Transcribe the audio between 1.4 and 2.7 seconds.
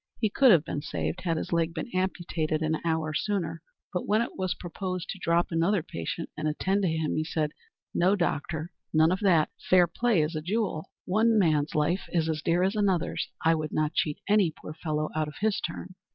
leg been amputated